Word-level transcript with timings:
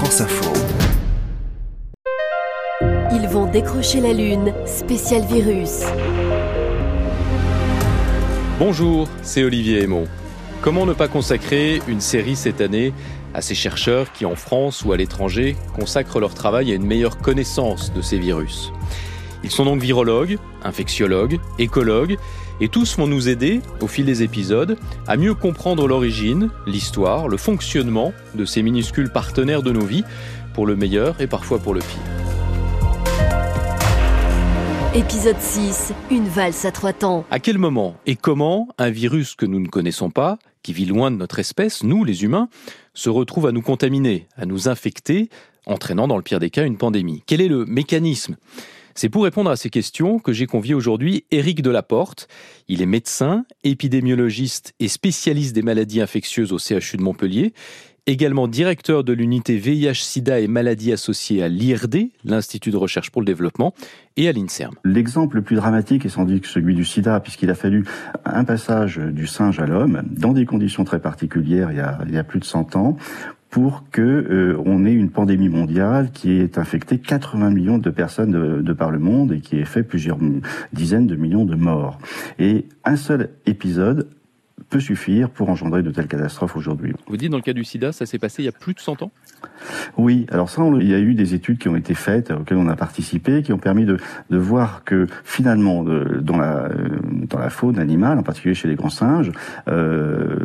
France 0.00 0.22
Info. 0.22 0.50
Ils 3.12 3.28
vont 3.28 3.44
décrocher 3.50 4.00
la 4.00 4.14
Lune, 4.14 4.54
spécial 4.64 5.26
virus. 5.26 5.82
Bonjour, 8.58 9.08
c'est 9.20 9.44
Olivier 9.44 9.82
Aymon. 9.82 10.06
Comment 10.62 10.86
ne 10.86 10.94
pas 10.94 11.06
consacrer 11.06 11.82
une 11.86 12.00
série 12.00 12.34
cette 12.34 12.62
année 12.62 12.94
à 13.34 13.42
ces 13.42 13.54
chercheurs 13.54 14.10
qui, 14.12 14.24
en 14.24 14.36
France 14.36 14.86
ou 14.86 14.92
à 14.92 14.96
l'étranger, 14.96 15.54
consacrent 15.78 16.18
leur 16.18 16.32
travail 16.32 16.72
à 16.72 16.76
une 16.76 16.86
meilleure 16.86 17.18
connaissance 17.18 17.92
de 17.92 18.00
ces 18.00 18.18
virus? 18.18 18.72
Ils 19.44 19.50
sont 19.50 19.66
donc 19.66 19.82
virologues, 19.82 20.38
infectiologues, 20.64 21.38
écologues, 21.58 22.16
et 22.60 22.68
tous 22.68 22.96
vont 22.96 23.06
nous 23.06 23.28
aider, 23.28 23.60
au 23.80 23.86
fil 23.86 24.04
des 24.04 24.22
épisodes, 24.22 24.76
à 25.06 25.16
mieux 25.16 25.34
comprendre 25.34 25.88
l'origine, 25.88 26.50
l'histoire, 26.66 27.28
le 27.28 27.36
fonctionnement 27.36 28.12
de 28.34 28.44
ces 28.44 28.62
minuscules 28.62 29.10
partenaires 29.10 29.62
de 29.62 29.72
nos 29.72 29.84
vies, 29.84 30.04
pour 30.52 30.66
le 30.66 30.76
meilleur 30.76 31.20
et 31.20 31.26
parfois 31.26 31.58
pour 31.58 31.74
le 31.74 31.80
pire. 31.80 32.20
Épisode 34.94 35.38
6, 35.38 35.92
une 36.10 36.26
valse 36.26 36.64
à 36.64 36.72
trois 36.72 36.92
temps. 36.92 37.24
À 37.30 37.38
quel 37.38 37.58
moment 37.58 37.96
et 38.06 38.16
comment 38.16 38.68
un 38.76 38.90
virus 38.90 39.36
que 39.36 39.46
nous 39.46 39.60
ne 39.60 39.68
connaissons 39.68 40.10
pas, 40.10 40.38
qui 40.62 40.72
vit 40.72 40.84
loin 40.84 41.10
de 41.10 41.16
notre 41.16 41.38
espèce, 41.38 41.84
nous 41.84 42.04
les 42.04 42.24
humains, 42.24 42.48
se 42.92 43.08
retrouve 43.08 43.46
à 43.46 43.52
nous 43.52 43.62
contaminer, 43.62 44.26
à 44.36 44.46
nous 44.46 44.68
infecter, 44.68 45.30
entraînant 45.66 46.08
dans 46.08 46.16
le 46.16 46.22
pire 46.22 46.40
des 46.40 46.50
cas 46.50 46.66
une 46.66 46.76
pandémie? 46.76 47.22
Quel 47.26 47.40
est 47.40 47.48
le 47.48 47.64
mécanisme? 47.64 48.36
C'est 49.00 49.08
pour 49.08 49.24
répondre 49.24 49.48
à 49.48 49.56
ces 49.56 49.70
questions 49.70 50.18
que 50.18 50.34
j'ai 50.34 50.44
convié 50.44 50.74
aujourd'hui 50.74 51.24
Éric 51.30 51.62
Delaporte. 51.62 52.28
Il 52.68 52.82
est 52.82 52.86
médecin, 52.86 53.46
épidémiologiste 53.64 54.74
et 54.78 54.88
spécialiste 54.88 55.54
des 55.54 55.62
maladies 55.62 56.02
infectieuses 56.02 56.52
au 56.52 56.58
CHU 56.58 56.98
de 56.98 57.02
Montpellier 57.02 57.54
également 58.06 58.46
directeur 58.46 59.02
de 59.04 59.12
l'unité 59.14 59.56
VIH-Sida 59.56 60.40
et 60.40 60.48
maladies 60.48 60.92
associées 60.92 61.42
à 61.42 61.48
l'IRD, 61.48 62.10
l'Institut 62.24 62.70
de 62.70 62.76
recherche 62.76 63.10
pour 63.10 63.22
le 63.22 63.26
développement, 63.26 63.72
et 64.16 64.28
à 64.28 64.32
l'INSERM. 64.32 64.74
L'exemple 64.84 65.36
le 65.36 65.42
plus 65.42 65.56
dramatique 65.56 66.04
est 66.04 66.10
sans 66.10 66.24
doute 66.24 66.44
celui 66.46 66.74
du 66.74 66.84
sida, 66.84 67.20
puisqu'il 67.20 67.50
a 67.50 67.54
fallu 67.54 67.84
un 68.24 68.44
passage 68.44 68.96
du 68.98 69.26
singe 69.26 69.60
à 69.60 69.66
l'homme, 69.66 70.02
dans 70.10 70.32
des 70.32 70.44
conditions 70.44 70.84
très 70.84 70.98
particulières 70.98 71.70
il 71.70 71.76
y 71.76 71.80
a, 71.80 71.98
il 72.06 72.14
y 72.14 72.18
a 72.18 72.24
plus 72.24 72.40
de 72.40 72.44
100 72.44 72.76
ans, 72.76 72.96
pour 73.50 73.84
que 73.90 74.00
euh, 74.00 74.62
on 74.64 74.86
ait 74.86 74.92
une 74.92 75.10
pandémie 75.10 75.48
mondiale 75.48 76.10
qui 76.12 76.38
ait 76.38 76.58
infecté 76.58 76.98
80 76.98 77.50
millions 77.50 77.78
de 77.78 77.90
personnes 77.90 78.30
de, 78.30 78.62
de, 78.62 78.72
par 78.72 78.90
le 78.90 79.00
monde 79.00 79.32
et 79.32 79.40
qui 79.40 79.58
ait 79.58 79.64
fait 79.64 79.82
plusieurs 79.82 80.18
dizaines 80.72 81.08
de 81.08 81.16
millions 81.16 81.44
de 81.44 81.56
morts. 81.56 81.98
Et 82.38 82.66
un 82.84 82.96
seul 82.96 83.30
épisode 83.46 84.08
peut 84.70 84.80
suffire 84.80 85.28
pour 85.28 85.50
engendrer 85.50 85.82
de 85.82 85.90
telles 85.90 86.06
catastrophes 86.06 86.56
aujourd'hui. 86.56 86.94
Vous 87.08 87.16
dites 87.16 87.30
dans 87.30 87.36
le 87.36 87.42
cas 87.42 87.52
du 87.52 87.64
sida, 87.64 87.92
ça 87.92 88.06
s'est 88.06 88.18
passé 88.18 88.42
il 88.42 88.46
y 88.46 88.48
a 88.48 88.52
plus 88.52 88.72
de 88.72 88.80
100 88.80 89.02
ans? 89.02 89.10
Oui, 89.98 90.26
alors 90.30 90.48
ça, 90.48 90.62
il 90.80 90.88
y 90.88 90.94
a 90.94 90.98
eu 90.98 91.14
des 91.14 91.34
études 91.34 91.58
qui 91.58 91.68
ont 91.68 91.76
été 91.76 91.94
faites, 91.94 92.30
auxquelles 92.30 92.58
on 92.58 92.68
a 92.68 92.76
participé, 92.76 93.42
qui 93.42 93.52
ont 93.52 93.58
permis 93.58 93.84
de, 93.84 93.98
de 94.30 94.38
voir 94.38 94.84
que 94.84 95.06
finalement, 95.24 95.82
dans, 95.82 96.36
la, 96.36 96.70
dans 97.10 97.38
la 97.38 97.50
faune 97.50 97.78
animale, 97.78 98.18
en 98.18 98.22
particulier 98.22 98.54
chez 98.54 98.68
les 98.68 98.76
grands 98.76 98.90
singes, 98.90 99.32
euh, 99.68 100.36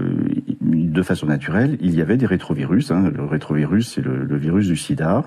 de 0.61 1.01
façon 1.03 1.27
naturelle, 1.27 1.77
il 1.81 1.93
y 1.95 2.01
avait 2.01 2.17
des 2.17 2.25
rétrovirus. 2.25 2.91
Hein. 2.91 3.11
Le 3.15 3.23
rétrovirus, 3.23 3.93
c'est 3.93 4.01
le, 4.01 4.23
le 4.23 4.37
virus 4.37 4.67
du 4.67 4.75
sida 4.75 5.23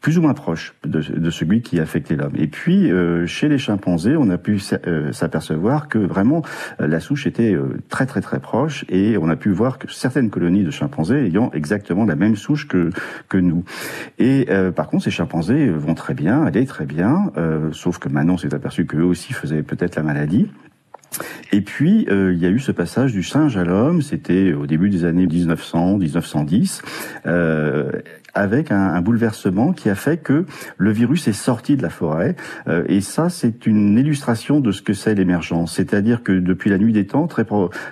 plus 0.00 0.18
ou 0.18 0.22
moins 0.22 0.34
proche 0.34 0.74
de, 0.84 1.30
celui 1.30 1.62
qui 1.62 1.78
affectait 1.78 2.16
l'homme. 2.16 2.34
Et 2.36 2.46
puis, 2.46 2.90
euh, 2.90 3.26
chez 3.26 3.48
les 3.48 3.58
chimpanzés, 3.58 4.16
on 4.16 4.30
a 4.30 4.38
pu 4.38 4.60
euh, 4.86 5.12
s'apercevoir 5.12 5.88
que 5.88 5.98
vraiment 5.98 6.42
euh, 6.80 6.86
la 6.86 7.00
souche 7.00 7.26
était 7.26 7.56
très 7.88 8.06
très 8.06 8.20
très 8.20 8.40
proche, 8.40 8.84
et 8.88 9.16
on 9.18 9.28
a 9.28 9.36
pu 9.36 9.50
voir 9.50 9.78
que 9.78 9.90
certaines 9.92 10.30
colonies 10.30 10.64
de 10.64 10.70
chimpanzés 10.70 11.26
ayant 11.26 11.50
exactement 11.52 12.04
la 12.04 12.16
même 12.16 12.36
souche 12.36 12.66
que 12.66 12.90
que 13.28 13.36
nous. 13.36 13.64
Et 14.18 14.46
par 14.74 14.88
contre, 14.88 15.04
ces 15.04 15.10
chimpanzés 15.10 15.68
vont 15.70 15.94
très 15.94 16.14
bien, 16.14 16.42
allaient 16.44 16.66
très 16.66 16.86
bien, 16.86 17.32
sauf 17.72 17.98
que 17.98 18.08
maintenant, 18.08 18.34
on 18.34 18.38
s'est 18.38 18.54
aperçu 18.54 18.86
qu'eux 18.86 19.02
aussi 19.02 19.32
faisaient 19.32 19.62
peut-être 19.62 19.96
la 19.96 20.02
maladie. 20.02 20.48
Et 21.52 21.60
puis, 21.60 22.06
euh, 22.10 22.32
il 22.32 22.38
y 22.38 22.46
a 22.46 22.50
eu 22.50 22.58
ce 22.58 22.72
passage 22.72 23.12
du 23.12 23.22
singe 23.22 23.56
à 23.56 23.64
l'homme, 23.64 24.02
c'était 24.02 24.52
au 24.52 24.66
début 24.66 24.90
des 24.90 25.04
années 25.04 25.26
1900, 25.26 25.98
1910, 25.98 26.82
euh, 27.26 27.90
avec 28.34 28.70
un, 28.70 28.94
un, 28.94 29.00
bouleversement 29.00 29.72
qui 29.72 29.88
a 29.88 29.94
fait 29.94 30.18
que 30.18 30.46
le 30.76 30.92
virus 30.92 31.26
est 31.28 31.32
sorti 31.32 31.76
de 31.76 31.82
la 31.82 31.90
forêt. 31.90 32.36
Euh, 32.68 32.84
et 32.86 33.00
ça, 33.00 33.28
c'est 33.28 33.66
une 33.66 33.98
illustration 33.98 34.60
de 34.60 34.72
ce 34.72 34.82
que 34.82 34.92
c'est 34.92 35.14
l'émergence. 35.14 35.74
C'est-à-dire 35.74 36.22
que 36.22 36.32
depuis 36.32 36.70
la 36.70 36.78
nuit 36.78 36.92
des 36.92 37.06
temps, 37.06 37.26
très, 37.26 37.44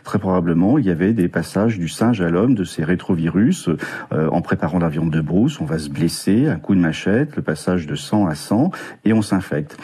très 0.05 0.19
probablement, 0.19 0.79
il 0.79 0.87
y 0.87 0.91
avait 0.91 1.13
des 1.13 1.29
passages 1.29 1.79
du 1.79 1.89
singe 1.89 2.21
à 2.21 2.31
l'homme, 2.31 2.55
de 2.55 2.65
ces 2.65 2.85
rétrovirus. 2.85 3.69
Euh, 4.13 4.29
en 4.31 4.43
préparant 4.43 4.79
la 4.79 4.89
viande 4.89 5.11
de 5.11 5.21
brousse, 5.21 5.61
on 5.61 5.65
va 5.65 5.79
se 5.79 5.91
blesser, 5.91 6.47
un 6.47 6.57
coup 6.57 6.75
de 6.75 6.81
machette, 6.81 7.37
le 7.37 7.43
passage 7.43 7.87
de 7.87 7.95
sang 7.95 8.27
à 8.27 8.35
sang, 8.35 8.71
et 9.05 9.13
on 9.13 9.23
s'infecte. 9.23 9.77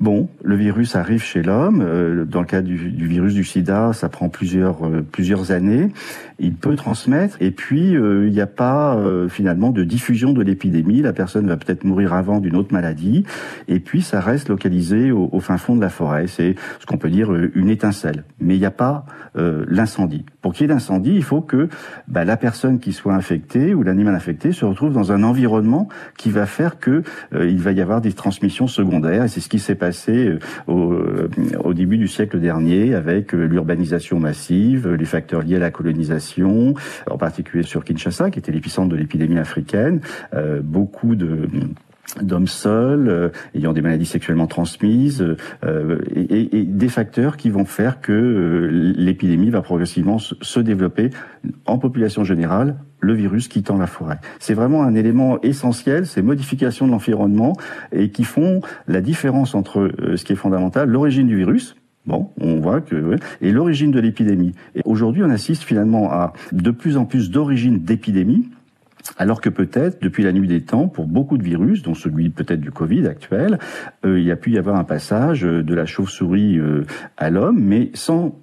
Bon, 0.00 0.28
le 0.44 0.54
virus 0.54 0.94
arrive 0.94 1.24
chez 1.24 1.42
l'homme. 1.42 1.82
Euh, 1.84 2.24
dans 2.24 2.38
le 2.38 2.46
cas 2.46 2.62
du, 2.62 2.76
virus 2.76 3.34
du 3.34 3.42
sida, 3.42 3.92
ça 3.92 4.08
prend 4.08 4.28
plusieurs, 4.28 4.86
euh, 4.86 5.02
plusieurs 5.02 5.50
années. 5.50 5.88
Il 6.38 6.54
peut 6.54 6.76
transmettre. 6.76 7.36
Et 7.40 7.50
puis, 7.50 7.96
euh, 7.96 8.28
il 8.28 8.32
n'y 8.32 8.40
a 8.40 8.46
pas 8.46 8.96
finalement 9.28 9.70
de 9.70 9.82
diffusion 9.82 10.32
de 10.32 10.42
l'épidémie. 10.42 11.02
La 11.02 11.12
personne 11.12 11.48
va 11.48 11.56
peut-être 11.56 11.82
mourir 11.82 12.12
avant 12.12 12.38
d'une 12.38 12.54
autre 12.54 12.72
maladie. 12.72 13.24
Et 13.66 13.80
puis, 13.80 14.02
ça 14.02 14.20
reste 14.20 14.48
localisé 14.48 15.10
au, 15.10 15.40
fin 15.40 15.58
fond 15.58 15.74
de 15.74 15.80
la 15.80 15.88
forêt. 15.88 16.28
C'est 16.28 16.54
ce 16.78 16.86
qu'on 16.86 16.98
peut 16.98 17.10
dire 17.10 17.34
une 17.54 17.68
étincelle. 17.68 18.24
Mais 18.40 18.54
il 18.54 18.60
n'y 18.60 18.66
a 18.66 18.70
pas 18.70 19.04
l'incendie. 19.34 20.24
Pour 20.48 20.54
qu'il 20.54 20.66
y 20.66 20.70
ait 20.70 20.72
l'incendie, 20.72 21.12
il 21.14 21.22
faut 21.22 21.42
que 21.42 21.68
bah, 22.06 22.24
la 22.24 22.38
personne 22.38 22.78
qui 22.78 22.94
soit 22.94 23.12
infectée 23.12 23.74
ou 23.74 23.82
l'animal 23.82 24.14
infecté 24.14 24.52
se 24.52 24.64
retrouve 24.64 24.94
dans 24.94 25.12
un 25.12 25.22
environnement 25.22 25.90
qui 26.16 26.30
va 26.30 26.46
faire 26.46 26.78
que 26.78 27.02
il 27.38 27.58
va 27.58 27.72
y 27.72 27.82
avoir 27.82 28.00
des 28.00 28.14
transmissions 28.14 28.66
secondaires. 28.66 29.24
Et 29.24 29.28
c'est 29.28 29.40
ce 29.40 29.50
qui 29.50 29.58
s'est 29.58 29.74
passé 29.74 30.26
euh, 30.26 30.38
au, 30.66 30.94
euh, 30.94 31.28
au, 31.62 31.74
début 31.74 31.98
du 31.98 32.08
siècle 32.08 32.40
dernier 32.40 32.94
avec 32.94 33.34
euh, 33.34 33.44
l'urbanisation 33.44 34.20
massive, 34.20 34.88
les 34.88 35.04
facteurs 35.04 35.42
liés 35.42 35.56
à 35.56 35.58
la 35.58 35.70
colonisation, 35.70 36.72
en 37.10 37.18
particulier 37.18 37.62
sur 37.62 37.84
Kinshasa, 37.84 38.30
qui 38.30 38.38
était 38.38 38.50
l'épicentre 38.50 38.88
de 38.88 38.96
l'épidémie 38.96 39.38
africaine, 39.38 40.00
beaucoup 40.62 41.14
de 41.14 41.46
d'hommes 42.22 42.48
seuls, 42.48 43.32
ayant 43.54 43.72
des 43.72 43.82
maladies 43.82 44.06
sexuellement 44.06 44.46
transmises, 44.46 45.36
et, 46.16 46.58
et, 46.58 46.64
des 46.64 46.88
facteurs 46.88 47.36
qui 47.36 47.50
vont 47.50 47.64
faire 47.64 48.00
que 48.00 48.68
l'épidémie 48.96 49.50
va 49.50 49.60
progressivement 49.60 50.18
se 50.18 50.60
développer 50.60 51.10
en 51.66 51.78
population 51.78 52.24
générale 52.24 52.76
le 53.00 53.14
virus 53.14 53.48
quittant 53.48 53.78
la 53.78 53.86
forêt. 53.86 54.18
C'est 54.38 54.54
vraiment 54.54 54.82
un 54.82 54.94
élément 54.94 55.40
essentiel, 55.42 56.06
ces 56.06 56.22
modifications 56.22 56.86
de 56.86 56.92
l'environnement 56.92 57.56
et 57.92 58.10
qui 58.10 58.24
font 58.24 58.60
la 58.86 59.00
différence 59.00 59.54
entre 59.54 59.80
euh, 59.80 60.16
ce 60.16 60.24
qui 60.24 60.32
est 60.32 60.36
fondamental, 60.36 60.88
l'origine 60.88 61.26
du 61.26 61.36
virus, 61.36 61.76
Bon, 62.06 62.30
on 62.40 62.58
voit 62.58 62.80
que 62.80 63.16
et 63.42 63.52
l'origine 63.52 63.90
de 63.90 64.00
l'épidémie. 64.00 64.54
Et 64.74 64.80
aujourd'hui, 64.86 65.22
on 65.22 65.28
assiste 65.28 65.62
finalement 65.62 66.10
à 66.10 66.32
de 66.52 66.70
plus 66.70 66.96
en 66.96 67.04
plus 67.04 67.30
d'origines 67.30 67.80
d'épidémie. 67.80 68.48
Alors 69.16 69.40
que 69.40 69.48
peut-être, 69.48 70.02
depuis 70.02 70.22
la 70.22 70.32
nuit 70.32 70.48
des 70.48 70.62
temps, 70.62 70.88
pour 70.88 71.06
beaucoup 71.06 71.38
de 71.38 71.42
virus, 71.42 71.82
dont 71.82 71.94
celui 71.94 72.30
peut-être 72.30 72.60
du 72.60 72.70
Covid 72.70 73.06
actuel, 73.06 73.58
euh, 74.04 74.18
il 74.20 74.26
y 74.26 74.30
a 74.30 74.36
pu 74.36 74.50
y 74.50 74.58
avoir 74.58 74.76
un 74.76 74.84
passage 74.84 75.42
de 75.42 75.74
la 75.74 75.86
chauve-souris 75.86 76.58
euh, 76.58 76.84
à 77.16 77.30
l'homme, 77.30 77.58
mais 77.60 77.90
sans 77.94 78.38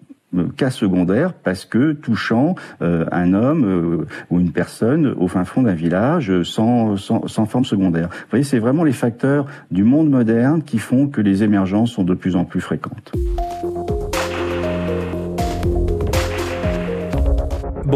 cas 0.58 0.70
secondaire 0.70 1.34
parce 1.34 1.66
que 1.66 1.94
touchant 1.94 2.56
euh, 2.81 3.06
un 3.12 3.34
homme 3.34 3.66
euh, 3.66 4.06
ou 4.30 4.40
une 4.40 4.52
personne 4.52 5.08
au 5.18 5.28
fin 5.28 5.46
fond 5.46 5.64
d'un 5.64 5.74
village 5.74 6.44
sans, 6.44 6.97
sans, 6.97 7.28
sans, 7.28 7.46
forme 7.46 7.66
secondaire. 7.66 8.09
Vous 8.09 8.30
voyez, 8.32 8.44
c'est 8.44 8.59
vraiment 8.59 8.84
les 8.84 8.92
facteurs 8.92 9.46
du 9.72 9.84
monde 9.84 10.09
moderne 10.09 10.64
qui 10.64 10.80
font 10.80 11.08
que 11.08 11.22
les 11.22 11.44
émergences 11.44 11.92
sont 11.92 12.03
de 12.03 12.14
plus 12.14 12.36
en 12.36 12.46
plus 12.46 12.62
fréquentes. 12.62 13.14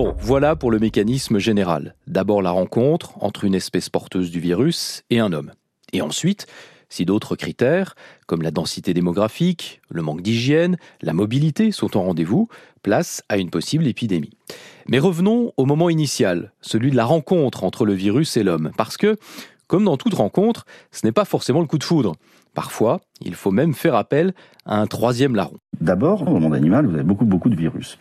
Bon, 0.02 0.16
voilà 0.18 0.56
pour 0.56 0.72
le 0.72 0.80
mécanisme 0.80 1.40
général. 1.40 1.94
D'abord 2.08 2.42
la 2.42 2.52
rencontre 2.52 3.22
entre 3.22 3.44
une 3.44 3.54
espèce 3.54 3.90
porteuse 3.90 4.32
du 4.32 4.40
virus 4.40 5.04
et 5.10 5.20
un 5.20 5.34
homme. 5.34 5.52
Et 5.92 6.02
ensuite, 6.02 6.48
si 6.88 7.04
d'autres 7.04 7.36
critères, 7.36 7.98
comme 8.26 8.42
la 8.42 8.52
densité 8.52 8.94
démographique, 8.94 9.82
le 9.90 10.02
manque 10.02 10.22
d'hygiène, 10.22 10.78
la 11.02 11.12
mobilité 11.12 11.74
sont 11.74 11.98
en 11.98 12.04
rendez-vous, 12.04 12.48
place 12.82 13.24
à 13.28 13.36
une 13.36 13.50
possible 13.50 13.88
épidémie. 13.88 14.38
Mais 14.88 15.00
revenons 15.00 15.52
au 15.58 15.66
moment 15.66 15.90
initial, 15.90 16.54
celui 16.62 16.92
de 16.92 16.96
la 16.96 17.04
rencontre 17.04 17.66
entre 17.66 17.84
le 17.84 17.92
virus 17.92 18.38
et 18.38 18.44
l'homme, 18.44 18.72
parce 18.78 18.96
que, 18.96 19.18
comme 19.68 19.84
dans 19.84 19.98
toute 19.98 20.14
rencontre, 20.14 20.66
ce 20.94 21.06
n'est 21.06 21.12
pas 21.12 21.26
forcément 21.26 21.60
le 21.60 21.68
coup 21.68 21.78
de 21.78 21.84
foudre. 21.84 22.16
Parfois, 22.54 23.02
il 23.22 23.36
faut 23.36 23.52
même 23.52 23.74
faire 23.74 23.96
appel 23.96 24.34
à 24.66 24.80
un 24.80 24.88
troisième 24.88 25.36
larron. 25.36 25.58
D'abord, 25.80 26.26
dans 26.26 26.34
le 26.34 26.40
monde 26.40 26.56
animal, 26.56 26.86
vous 26.86 26.96
avez 26.96 27.04
beaucoup, 27.04 27.26
beaucoup 27.26 27.50
de 27.50 27.56
virus. 27.56 27.98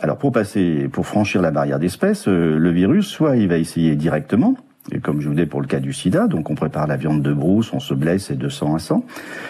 Alors, 0.00 0.18
pour 0.18 0.32
passer, 0.32 0.88
pour 0.92 1.06
franchir 1.06 1.40
la 1.40 1.50
barrière 1.50 1.78
d'espèce, 1.78 2.28
euh, 2.28 2.58
le 2.58 2.70
virus, 2.70 3.06
soit 3.06 3.36
il 3.36 3.48
va 3.48 3.58
essayer 3.58 3.96
directement, 3.96 4.56
et 4.90 4.98
comme 4.98 5.20
je 5.20 5.28
vous 5.28 5.34
disais 5.34 5.46
pour 5.46 5.60
le 5.60 5.68
cas 5.68 5.78
du 5.78 5.92
sida, 5.92 6.26
donc 6.26 6.50
on 6.50 6.56
prépare 6.56 6.88
la 6.88 6.96
viande 6.96 7.22
de 7.22 7.32
brousse, 7.32 7.72
on 7.72 7.78
se 7.78 7.94
blesse 7.94 8.30
et 8.30 8.34
de 8.34 8.48
sang 8.48 8.74
à 8.74 8.80
sang. 8.80 9.04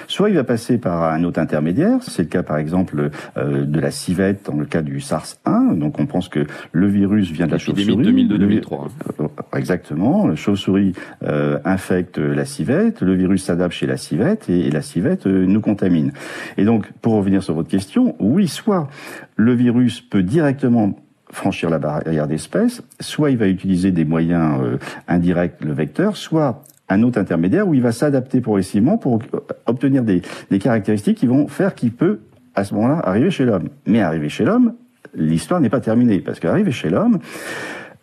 Soit 0.07 0.29
il 0.29 0.37
va 0.37 0.45
passer 0.45 0.77
par 0.77 1.05
un 1.05 1.25
autre 1.25 1.41
intermédiaire, 1.41 1.99
c'est 2.03 2.23
le 2.23 2.29
cas 2.29 2.43
par 2.43 2.59
exemple 2.59 3.11
euh, 3.39 3.65
de 3.65 3.81
la 3.81 3.91
civette 3.91 4.47
dans 4.47 4.57
le 4.57 4.67
cas 4.67 4.83
du 4.83 4.99
SARS-1, 4.99 5.79
donc 5.79 5.99
on 5.99 6.07
pense 6.07 6.29
que 6.29 6.47
le 6.73 6.87
virus 6.87 7.31
vient 7.31 7.47
de 7.47 7.53
la 7.53 7.59
chauve-souris. 7.59 8.29
2002-2003. 8.29 8.89
Euh, 9.21 9.29
exactement, 9.57 10.27
la 10.27 10.37
chauve-souris 10.37 10.93
euh, 11.23 11.59
infecte 11.65 12.19
la 12.19 12.45
civette, 12.45 13.01
le 13.01 13.15
virus 13.15 13.45
s'adapte 13.45 13.75
chez 13.75 13.87
la 13.87 13.97
civette 13.97 14.51
et, 14.51 14.71
la 14.71 14.83
civette 14.83 15.27
nous 15.27 15.61
contamine. 15.61 16.13
Et 16.59 16.65
donc 16.65 16.91
pour 17.01 17.15
revenir 17.15 17.43
sur 17.43 17.55
votre 17.55 17.69
question, 17.69 18.17
oui, 18.21 18.49
soit 18.49 18.89
le 19.37 19.55
virus 19.55 20.03
peut 20.03 20.23
directement 20.23 20.95
franchir 21.33 21.71
la 21.71 21.79
barrière 21.79 22.29
d'espèce, 22.29 22.83
soit 23.01 23.31
il 23.31 23.39
va 23.39 23.49
utiliser 23.49 23.91
des 23.91 24.05
moyens 24.05 24.61
euh, 24.63 24.79
indirects, 25.09 25.65
le 25.65 25.73
vecteur, 25.73 26.17
soit 26.17 26.63
un 26.89 27.03
autre 27.03 27.19
intermédiaire 27.19 27.67
où 27.67 27.75
il 27.75 27.83
va 27.83 27.91
s'adapter 27.91 28.41
progressivement 28.41 28.99
pour 28.99 29.21
obtenir 29.67 30.05
des, 30.05 30.23
des 30.51 30.59
caractéristiques 30.59 31.17
qui 31.17 31.27
vont 31.27 31.49
faire 31.49 31.75
qu'il 31.75 31.93
peut, 31.93 32.21
à 32.55 32.65
ce 32.65 32.75
moment-là, 32.75 33.01
arriver 33.03 33.31
chez 33.31 33.47
l'homme. 33.47 33.71
Mais 33.87 34.03
arriver 34.03 34.29
chez 34.29 34.45
l'homme, 34.45 34.75
l'histoire 35.15 35.61
n'est 35.61 35.71
pas 35.71 35.81
terminée, 35.81 36.21
parce 36.21 36.39
qu'arriver 36.39 36.71
chez 36.71 36.91
l'homme, 36.91 37.19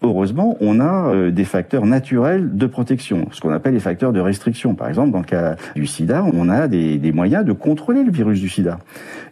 heureusement, 0.02 0.58
on 0.62 0.80
a 0.80 1.14
euh, 1.14 1.32
des 1.32 1.46
facteurs 1.46 1.86
naturels 1.86 2.56
de 2.56 2.66
protection, 2.66 3.28
ce 3.32 3.42
qu'on 3.42 3.52
appelle 3.52 3.74
les 3.74 3.80
facteurs 3.80 4.14
de 4.14 4.20
restriction. 4.20 4.76
Par 4.76 4.88
exemple, 4.88 5.12
dans 5.12 5.20
le 5.20 5.26
cas 5.26 5.56
du 5.76 5.86
sida, 5.86 6.26
on 6.34 6.50
a 6.50 6.68
des, 6.68 6.98
des 6.98 7.12
moyens 7.12 7.46
de 7.46 7.54
contrôler 7.54 8.04
le 8.04 8.12
virus 8.12 8.40
du 8.40 8.50
sida. 8.50 8.80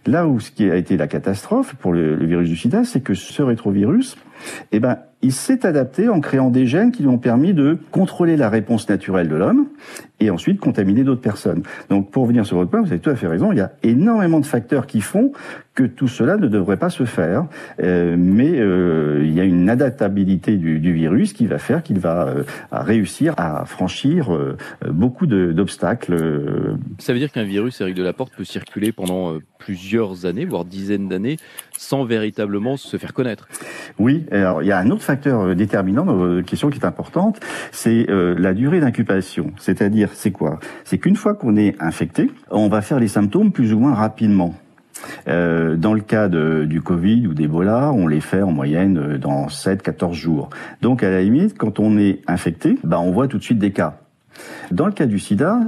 Là 0.05 0.27
où 0.27 0.39
ce 0.39 0.51
qui 0.51 0.69
a 0.69 0.75
été 0.75 0.97
la 0.97 1.07
catastrophe 1.07 1.75
pour 1.75 1.93
le, 1.93 2.15
le 2.15 2.25
virus 2.25 2.49
du 2.49 2.55
sida, 2.55 2.83
c'est 2.83 3.01
que 3.01 3.13
ce 3.13 3.41
rétrovirus, 3.41 4.17
eh 4.71 4.79
ben, 4.79 4.97
il 5.21 5.31
s'est 5.31 5.65
adapté 5.65 6.09
en 6.09 6.19
créant 6.19 6.49
des 6.49 6.65
gènes 6.65 6.91
qui 6.91 7.03
lui 7.03 7.09
ont 7.09 7.17
permis 7.17 7.53
de 7.53 7.77
contrôler 7.91 8.37
la 8.37 8.49
réponse 8.49 8.87
naturelle 8.87 9.27
de 9.27 9.35
l'homme 9.35 9.67
et 10.19 10.29
ensuite 10.29 10.59
contaminer 10.59 11.03
d'autres 11.03 11.21
personnes. 11.21 11.63
Donc 11.89 12.11
pour 12.11 12.25
venir 12.25 12.45
sur 12.45 12.57
votre 12.57 12.69
point, 12.69 12.81
vous 12.81 12.91
avez 12.91 12.99
tout 12.99 13.09
à 13.09 13.15
fait 13.15 13.27
raison, 13.27 13.51
il 13.51 13.57
y 13.57 13.61
a 13.61 13.71
énormément 13.83 14.39
de 14.39 14.45
facteurs 14.45 14.87
qui 14.87 15.01
font 15.01 15.31
que 15.75 15.83
tout 15.83 16.07
cela 16.07 16.37
ne 16.37 16.47
devrait 16.47 16.77
pas 16.77 16.89
se 16.89 17.05
faire, 17.05 17.45
euh, 17.81 18.15
mais 18.17 18.59
euh, 18.59 19.21
il 19.23 19.31
y 19.33 19.39
a 19.39 19.43
une 19.43 19.69
adaptabilité 19.69 20.57
du, 20.57 20.79
du 20.79 20.91
virus 20.91 21.33
qui 21.33 21.45
va 21.45 21.59
faire 21.59 21.83
qu'il 21.83 21.99
va 21.99 22.27
euh, 22.27 22.43
réussir 22.71 23.35
à 23.37 23.63
franchir 23.65 24.33
euh, 24.33 24.57
beaucoup 24.89 25.27
d'obstacles. 25.27 26.13
Euh. 26.13 26.75
Ça 26.97 27.13
veut 27.13 27.19
dire 27.19 27.31
qu'un 27.31 27.43
virus, 27.43 27.79
Eric 27.79 27.93
Delaporte, 27.93 28.33
peut 28.35 28.43
circuler 28.43 28.91
pendant 28.91 29.37
plusieurs 29.59 30.25
années, 30.25 30.45
voire 30.45 30.65
dizaines 30.65 31.09
d'années, 31.09 31.37
sans 31.77 32.03
véritablement 32.03 32.77
se 32.77 32.97
faire 32.97 33.13
connaître. 33.13 33.47
Oui, 33.99 34.25
alors 34.31 34.63
il 34.63 34.67
y 34.67 34.71
a 34.71 34.79
un 34.79 34.89
autre 34.89 35.03
facteur 35.03 35.55
déterminant 35.55 36.05
dans 36.05 36.15
votre 36.15 36.45
question 36.45 36.69
qui 36.69 36.79
est 36.79 36.85
importante, 36.85 37.39
c'est 37.71 38.05
la 38.09 38.53
durée 38.53 38.79
d'incubation. 38.79 39.51
C'est-à-dire, 39.57 40.09
c'est 40.13 40.31
quoi? 40.31 40.59
C'est 40.83 40.97
qu'une 40.97 41.15
fois 41.15 41.33
qu'on 41.33 41.55
est 41.55 41.75
infecté, 41.79 42.31
on 42.51 42.67
va 42.67 42.81
faire 42.81 42.99
les 42.99 43.07
symptômes 43.07 43.51
plus 43.51 43.73
ou 43.73 43.79
moins 43.79 43.93
rapidement. 43.93 44.55
Euh, 45.27 45.75
dans 45.75 45.93
le 45.93 46.01
cas 46.01 46.27
de, 46.27 46.65
du 46.65 46.81
Covid 46.81 47.27
ou 47.27 47.33
d'Ebola, 47.33 47.91
on 47.91 48.07
les 48.07 48.21
fait 48.21 48.41
en 48.41 48.51
moyenne 48.51 48.97
euh, 48.97 49.17
dans 49.17 49.47
7-14 49.47 50.13
jours. 50.13 50.49
Donc 50.81 51.03
à 51.03 51.09
la 51.09 51.21
limite, 51.21 51.57
quand 51.57 51.79
on 51.79 51.97
est 51.97 52.21
infecté, 52.27 52.77
bah, 52.83 52.99
on 52.99 53.11
voit 53.11 53.27
tout 53.27 53.37
de 53.37 53.43
suite 53.43 53.59
des 53.59 53.71
cas. 53.71 53.99
Dans 54.71 54.85
le 54.85 54.91
cas 54.91 55.05
du 55.05 55.19
sida, 55.19 55.59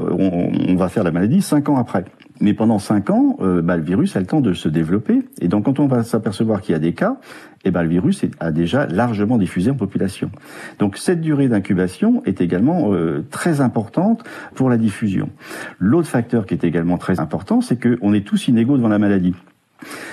euh, 0.00 0.10
on, 0.10 0.52
on 0.68 0.74
va 0.76 0.88
faire 0.88 1.04
la 1.04 1.12
maladie 1.12 1.42
5 1.42 1.68
ans 1.68 1.76
après. 1.76 2.04
Mais 2.40 2.52
pendant 2.52 2.78
5 2.78 3.10
ans, 3.10 3.36
euh, 3.40 3.62
bah, 3.62 3.76
le 3.76 3.82
virus 3.82 4.16
a 4.16 4.20
le 4.20 4.26
temps 4.26 4.40
de 4.40 4.54
se 4.54 4.68
développer. 4.68 5.22
Et 5.40 5.48
donc 5.48 5.66
quand 5.66 5.78
on 5.78 5.86
va 5.86 6.02
s'apercevoir 6.02 6.60
qu'il 6.60 6.72
y 6.72 6.76
a 6.76 6.80
des 6.80 6.92
cas, 6.92 7.16
eh 7.64 7.70
ben, 7.70 7.82
le 7.82 7.88
virus 7.88 8.24
a 8.40 8.50
déjà 8.50 8.86
largement 8.86 9.38
diffusé 9.38 9.70
en 9.70 9.74
population. 9.74 10.30
Donc 10.78 10.96
cette 10.96 11.20
durée 11.20 11.48
d'incubation 11.48 12.22
est 12.24 12.40
également 12.40 12.92
euh, 12.92 13.24
très 13.30 13.60
importante 13.60 14.24
pour 14.54 14.68
la 14.68 14.76
diffusion. 14.76 15.30
L'autre 15.78 16.08
facteur 16.08 16.46
qui 16.46 16.54
est 16.54 16.64
également 16.64 16.98
très 16.98 17.20
important, 17.20 17.60
c'est 17.60 17.80
qu'on 17.80 18.12
est 18.12 18.26
tous 18.26 18.48
inégaux 18.48 18.76
devant 18.76 18.88
la 18.88 18.98
maladie. 18.98 19.34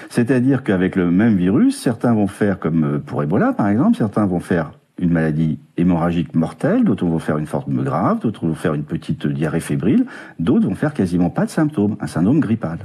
C'est-à-dire 0.09 0.63
qu'avec 0.63 0.95
le 0.95 1.09
même 1.09 1.35
virus, 1.35 1.77
certains 1.77 2.13
vont 2.13 2.27
faire 2.27 2.59
comme 2.59 2.83
euh, 2.83 2.99
pour 2.99 3.23
Ebola 3.23 3.53
par 3.53 3.67
exemple, 3.67 3.97
certains 3.97 4.25
vont 4.27 4.39
faire 4.39 4.73
une 4.99 5.11
maladie 5.11 5.59
hémorragique 5.77 6.35
mortelle, 6.35 6.83
d'autres 6.83 7.05
vont 7.05 7.19
faire 7.19 7.37
une 7.37 7.47
forme 7.47 7.83
grave, 7.83 8.19
d'autres 8.21 8.45
vont 8.45 8.53
faire 8.53 8.73
une 8.73 8.83
petite 8.83 9.25
diarrhée 9.27 9.59
fébrile, 9.59 10.05
d'autres 10.39 10.67
vont 10.67 10.75
faire 10.75 10.93
quasiment 10.93 11.29
pas 11.29 11.45
de 11.45 11.51
symptômes, 11.51 11.97
un 11.99 12.07
syndrome 12.07 12.39
grippal. 12.39 12.79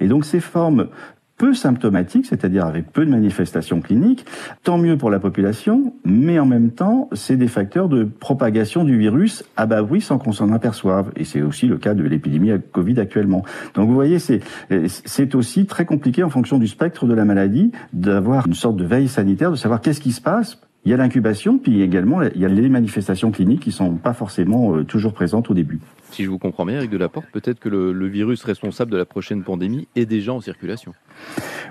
Et 0.00 0.08
donc 0.08 0.24
ces 0.24 0.40
formes 0.40 0.88
peu 1.36 1.52
symptomatiques, 1.52 2.26
c'est-à-dire 2.26 2.64
avec 2.64 2.92
peu 2.92 3.04
de 3.04 3.10
manifestations 3.10 3.80
cliniques, 3.80 4.24
tant 4.62 4.78
mieux 4.78 4.96
pour 4.96 5.10
la 5.10 5.18
population, 5.18 5.94
mais 6.04 6.38
en 6.38 6.46
même 6.46 6.70
temps, 6.70 7.08
c'est 7.12 7.36
des 7.36 7.48
facteurs 7.48 7.88
de 7.88 8.04
propagation 8.04 8.84
du 8.84 8.96
virus 8.96 9.44
à 9.56 9.66
bas 9.66 9.82
bruit 9.82 10.00
sans 10.00 10.18
qu'on 10.18 10.32
s'en 10.32 10.52
aperçoive. 10.52 11.10
Et 11.16 11.24
c'est 11.24 11.42
aussi 11.42 11.66
le 11.66 11.76
cas 11.76 11.94
de 11.94 12.04
l'épidémie 12.04 12.52
Covid 12.72 13.00
actuellement. 13.00 13.44
Donc 13.74 13.88
vous 13.88 13.94
voyez, 13.94 14.18
c'est, 14.18 14.40
c'est 14.86 15.34
aussi 15.34 15.66
très 15.66 15.84
compliqué 15.84 16.22
en 16.22 16.30
fonction 16.30 16.58
du 16.58 16.68
spectre 16.68 17.06
de 17.06 17.14
la 17.14 17.24
maladie 17.24 17.72
d'avoir 17.92 18.46
une 18.46 18.54
sorte 18.54 18.76
de 18.76 18.84
veille 18.84 19.08
sanitaire, 19.08 19.50
de 19.50 19.56
savoir 19.56 19.80
qu'est-ce 19.80 20.00
qui 20.00 20.12
se 20.12 20.20
passe 20.20 20.60
il 20.84 20.90
y 20.90 20.94
a 20.94 20.96
l'incubation, 20.96 21.58
puis 21.58 21.80
également 21.82 22.22
il 22.22 22.40
y 22.40 22.44
a 22.44 22.48
les 22.48 22.68
manifestations 22.68 23.30
cliniques 23.30 23.60
qui 23.60 23.72
sont 23.72 23.94
pas 23.94 24.12
forcément 24.12 24.76
euh, 24.76 24.84
toujours 24.84 25.14
présentes 25.14 25.50
au 25.50 25.54
début. 25.54 25.80
Si 26.10 26.24
je 26.24 26.30
vous 26.30 26.38
comprends 26.38 26.66
bien, 26.66 26.76
Eric 26.76 26.90
Delaporte, 26.90 27.26
peut-être 27.32 27.58
que 27.58 27.68
le, 27.68 27.92
le, 27.92 28.06
virus 28.06 28.44
responsable 28.44 28.90
de 28.90 28.96
la 28.96 29.06
prochaine 29.06 29.42
pandémie 29.42 29.88
est 29.96 30.06
déjà 30.06 30.32
en 30.32 30.40
circulation. 30.40 30.92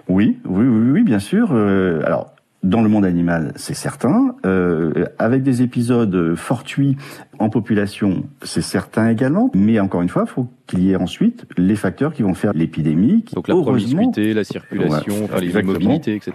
Oui, 0.10 0.39
oui, 0.45 0.65
oui, 0.65 0.92
oui 0.92 1.04
bien 1.04 1.19
sûr. 1.19 1.50
Euh, 1.51 2.01
alors, 2.06 2.33
dans 2.63 2.81
le 2.81 2.89
monde 2.89 3.06
animal, 3.06 3.51
c'est 3.56 3.74
certain. 3.74 4.36
Euh, 4.45 5.06
avec 5.19 5.44
des 5.44 5.62
épisodes 5.62 6.33
fortuits 6.36 6.98
en 7.38 7.50
population, 7.50 8.24
c'est 8.42 8.62
certain 8.62 9.10
également. 9.10 9.51
Mais 9.54 9.80
encore 9.80 10.01
une 10.01 10.10
fois, 10.10 10.24
il 10.25 10.31
faut 10.31 10.48
qu'il 10.65 10.83
y 10.83 10.92
ait 10.92 10.95
ensuite 10.95 11.45
les 11.57 11.75
facteurs 11.75 12.13
qui 12.13 12.24
vont 12.24 12.33
faire 12.33 12.54
l'épidémie. 12.54 13.25
Donc 13.33 13.50
la 13.50 13.56
promiscuité, 13.56 14.33
la 14.33 14.45
circulation, 14.45 15.13
ouais, 15.13 15.24
enfin, 15.25 15.39
les 15.39 15.51
immobilités, 15.51 16.15
etc. 16.15 16.31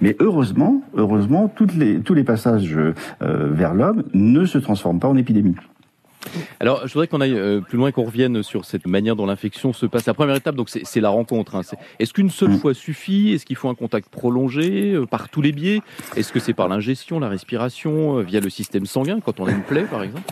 Mais 0.00 0.16
heureusement, 0.20 0.82
heureusement, 0.94 1.48
toutes 1.48 1.74
les, 1.74 2.00
tous 2.00 2.14
les 2.14 2.24
passages 2.24 2.76
euh, 2.76 2.92
vers 3.20 3.74
l'homme 3.74 4.04
ne 4.14 4.44
se 4.44 4.58
transforment 4.58 5.00
pas 5.00 5.08
en 5.08 5.16
épidémie. 5.16 5.56
Alors, 6.60 6.86
je 6.86 6.92
voudrais 6.92 7.06
qu'on 7.06 7.20
aille 7.20 7.36
euh, 7.36 7.60
plus 7.60 7.78
loin, 7.78 7.92
qu'on 7.92 8.04
revienne 8.04 8.42
sur 8.42 8.64
cette 8.64 8.86
manière 8.86 9.16
dont 9.16 9.26
l'infection 9.26 9.72
se 9.72 9.86
passe. 9.86 10.06
La 10.06 10.14
première 10.14 10.36
étape, 10.36 10.54
donc, 10.54 10.68
c'est 10.68 11.00
la 11.00 11.08
rencontre. 11.08 11.54
Hein. 11.54 11.62
Est-ce 11.98 12.12
qu'une 12.12 12.30
seule 12.30 12.50
mmh. 12.50 12.58
fois 12.58 12.74
suffit? 12.74 13.32
Est-ce 13.32 13.46
qu'il 13.46 13.56
faut 13.56 13.68
un 13.68 13.74
contact 13.74 14.08
prolongé 14.08 14.92
euh, 14.92 15.06
par 15.06 15.28
tous 15.28 15.40
les 15.40 15.52
biais? 15.52 15.80
Est-ce 16.16 16.32
que 16.32 16.40
c'est 16.40 16.52
par 16.52 16.68
l'ingestion, 16.68 17.20
la 17.20 17.28
respiration, 17.28 18.18
euh, 18.18 18.22
via 18.22 18.40
le 18.40 18.50
système 18.50 18.86
sanguin, 18.86 19.20
quand 19.20 19.40
on 19.40 19.46
a 19.46 19.50
une 19.50 19.62
plaie, 19.62 19.84
par 19.84 20.02
exemple? 20.02 20.30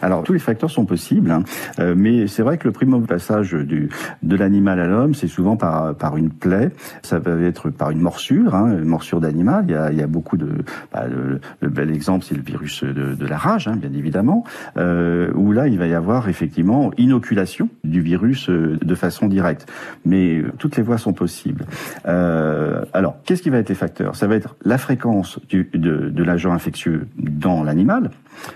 Alors 0.00 0.22
tous 0.22 0.32
les 0.32 0.38
facteurs 0.38 0.70
sont 0.70 0.84
possibles, 0.84 1.30
hein, 1.30 1.42
euh, 1.78 1.94
mais 1.96 2.26
c'est 2.26 2.42
vrai 2.42 2.58
que 2.58 2.66
le 2.66 2.72
primo 2.72 3.00
passage 3.00 3.52
du, 3.52 3.90
de 4.22 4.36
l'animal 4.36 4.80
à 4.80 4.86
l'homme, 4.86 5.14
c'est 5.14 5.28
souvent 5.28 5.56
par, 5.56 5.94
par 5.94 6.16
une 6.16 6.30
plaie. 6.30 6.70
Ça 7.02 7.20
peut 7.20 7.44
être 7.44 7.70
par 7.70 7.90
une 7.90 8.00
morsure, 8.00 8.54
hein, 8.54 8.78
une 8.78 8.84
morsure 8.84 9.20
d'animal. 9.20 9.64
Il 9.68 9.72
y 9.72 9.76
a, 9.76 9.92
il 9.92 9.98
y 9.98 10.02
a 10.02 10.06
beaucoup 10.06 10.36
de. 10.36 10.48
Bah, 10.92 11.06
le, 11.08 11.40
le, 11.60 11.68
bel 11.68 11.90
exemple, 11.90 12.24
c'est 12.28 12.34
le 12.34 12.42
virus 12.42 12.84
de, 12.84 13.14
de, 13.14 13.26
la 13.26 13.36
rage, 13.36 13.68
hein, 13.68 13.76
bien 13.76 13.92
évidemment, 13.92 14.44
euh, 14.76 15.30
où 15.34 15.52
là 15.52 15.68
il 15.68 15.78
va 15.78 15.86
y 15.86 15.94
avoir 15.94 16.28
effectivement 16.28 16.90
inoculation 16.98 17.68
du 17.84 18.00
virus 18.00 18.48
euh, 18.48 18.78
de 18.80 18.94
façon 18.94 19.26
directe. 19.26 19.70
Mais 20.04 20.38
euh, 20.38 20.52
toutes 20.58 20.76
les 20.76 20.82
voies 20.82 20.98
sont 20.98 21.12
possibles. 21.12 21.66
Euh, 22.06 22.84
alors, 22.92 23.16
qu'est-ce 23.24 23.42
qui 23.42 23.50
va 23.50 23.58
être 23.58 23.68
les 23.68 23.74
facteurs? 23.74 24.16
Ça 24.16 24.26
va 24.26 24.36
être 24.36 24.56
la 24.64 24.78
fréquence 24.78 25.38
du, 25.48 25.68
de, 25.72 26.10
de 26.10 26.24
l'agent 26.24 26.52
infectieux 26.52 27.06
dans 27.16 27.62
l'animal. 27.62 28.10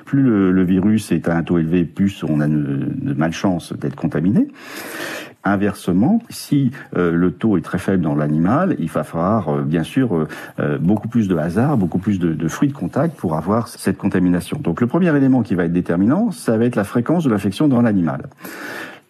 Plus 0.05 0.23
le, 0.23 0.52
le 0.52 0.62
virus 0.64 1.12
est 1.12 1.25
à 1.30 1.37
un 1.37 1.42
taux 1.42 1.59
élevé, 1.59 1.85
plus 1.85 2.25
on 2.25 2.40
a 2.40 2.47
de, 2.47 3.14
malchance 3.14 3.73
d'être 3.73 3.97
contaminé. 3.97 4.49
Inversement, 5.45 6.21
si 6.28 6.73
euh, 6.97 7.12
le 7.12 7.30
taux 7.30 7.56
est 7.56 7.61
très 7.61 7.78
faible 7.78 8.02
dans 8.02 8.16
l'animal, 8.16 8.75
il 8.80 8.88
va 8.88 9.04
falloir 9.04 9.49
euh, 9.49 9.62
bien 9.62 9.85
sûr 9.85 10.26
euh, 10.59 10.78
beaucoup 10.78 11.06
plus 11.06 11.28
de 11.28 11.37
hasard, 11.37 11.76
beaucoup 11.76 11.99
plus 11.99 12.18
de, 12.18 12.49
fruits 12.49 12.68
de 12.68 12.73
contact 12.73 13.16
pour 13.16 13.37
avoir 13.37 13.68
cette 13.68 13.97
contamination. 13.97 14.59
Donc 14.61 14.80
le 14.80 14.88
premier 14.88 15.16
élément 15.16 15.42
qui 15.42 15.54
va 15.54 15.64
être 15.64 15.73
déterminant, 15.73 16.33
ça 16.33 16.56
va 16.59 16.64
être 16.64 16.75
la 16.75 16.85
fréquence 16.85 17.23
de 17.25 17.30
l'infection 17.30 17.68
dans 17.68 17.80
l'animal. 17.80 18.26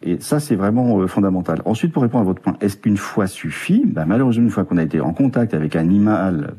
Et 0.02 0.18
ça, 0.20 0.38
c'est 0.38 0.56
vraiment 0.56 1.06
fondamental. 1.08 1.62
Ensuite, 1.64 1.92
pour 1.92 2.02
répondre 2.02 2.23
à 2.23 2.26
votre 2.26 2.42
point, 2.42 2.56
est-ce 2.61 2.76
qu'une 2.76 2.99
fois 2.99 3.26
suffit? 3.26 3.82
Ben, 3.87 4.04
Malheureusement, 4.04 4.44
une 4.44 4.50
fois 4.50 4.64
qu'on 4.64 4.76
a 4.76 4.82
été 4.82 5.00
en 5.00 5.14
contact 5.14 5.54
avec 5.54 5.75
un 5.75 5.80
animal 5.80 6.54